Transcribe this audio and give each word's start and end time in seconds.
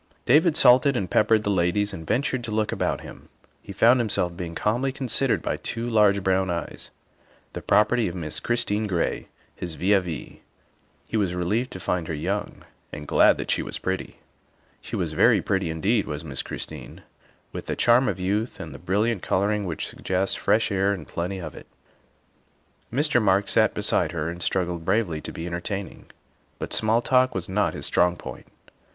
David 0.25 0.57
salted 0.57 0.97
and 0.97 1.11
peppered 1.11 1.43
the 1.43 1.51
ladies 1.51 1.93
and 1.93 2.07
ventured 2.07 2.43
to 2.45 2.51
look 2.51 2.71
about 2.71 3.01
him. 3.01 3.29
He 3.61 3.71
found 3.71 3.99
himself 3.99 4.35
being 4.35 4.55
calmly 4.55 4.91
con 4.91 5.07
sidered 5.09 5.43
by 5.43 5.57
two 5.57 5.85
large 5.87 6.23
brown 6.23 6.49
eyes, 6.49 6.89
the 7.53 7.61
property 7.61 8.07
of 8.07 8.15
Miss 8.15 8.39
Christine 8.39 8.87
Gray, 8.87 9.27
his 9.55 9.75
vis 9.75 9.95
a 9.97 10.01
vis. 10.01 10.39
He 11.05 11.17
was 11.17 11.35
relieved 11.35 11.69
to 11.73 11.79
find 11.79 12.07
her 12.07 12.15
young 12.15 12.63
and 12.91 13.07
glad 13.07 13.37
that 13.37 13.51
she 13.51 13.61
was 13.61 13.77
pretty. 13.77 14.17
She 14.81 14.95
was 14.95 15.13
very 15.13 15.39
pretty 15.39 15.69
indeed, 15.69 16.07
was 16.07 16.23
Miss 16.25 16.41
Christine, 16.41 17.03
with 17.51 17.67
THE 17.67 17.73
SECRETARY 17.73 17.97
OF 18.01 18.03
STATE 18.07 18.07
33 18.07 18.07
the 18.07 18.09
charm 18.33 18.41
of 18.43 18.49
youth 18.49 18.59
and 18.59 18.73
the 18.73 18.79
brilliant 18.83 19.21
coloring 19.21 19.65
which 19.65 19.87
sug 19.91 20.03
gests 20.03 20.33
fresh 20.33 20.71
air 20.71 20.93
and 20.93 21.07
plenty 21.07 21.37
of 21.37 21.53
it. 21.55 21.67
Mr. 22.91 23.21
Marks 23.21 23.51
sat 23.51 23.75
beside 23.75 24.13
her 24.13 24.31
and 24.31 24.41
struggled 24.41 24.83
bravely 24.83 25.21
to 25.21 25.31
be 25.31 25.45
entertaining, 25.45 26.07
but 26.57 26.73
small 26.73 27.03
talk 27.03 27.35
was 27.35 27.47
not 27.47 27.75
his 27.75 27.85
strong 27.85 28.15
point. 28.17 28.47